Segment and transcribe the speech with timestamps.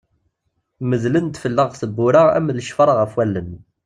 [0.89, 3.51] Neddlent fell-aɣ tewwura am lecfar ɣef wallen.